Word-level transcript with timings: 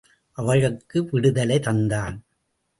அவளுக்கு 0.37 1.05
விடுதலை 1.05 1.59
தந்தான். 1.59 2.17